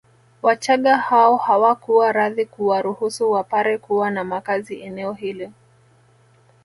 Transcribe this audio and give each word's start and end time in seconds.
Wachagga 0.41 0.97
hao 0.97 1.37
hawakuwa 1.37 2.11
radhi 2.11 2.45
kuwaruhusu 2.45 3.31
Wapare 3.31 3.77
kuwa 3.77 4.11
na 4.11 4.23
makazi 4.23 4.81
eneo 4.81 5.13
hili 5.13 5.51